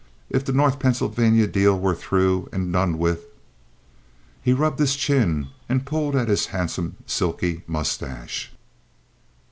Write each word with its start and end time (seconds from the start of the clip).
"If 0.31 0.43
this 0.45 0.55
North 0.55 0.79
Pennsylvania 0.79 1.45
deal 1.45 1.79
were 1.79 1.93
through 1.93 2.49
and 2.51 2.73
done 2.73 2.97
with—" 2.97 3.23
He 4.41 4.51
rubbed 4.51 4.79
his 4.79 4.95
chin 4.95 5.49
and 5.69 5.85
pulled 5.85 6.15
at 6.15 6.27
his 6.27 6.47
handsome 6.47 6.95
silky 7.05 7.61
mustache. 7.67 8.51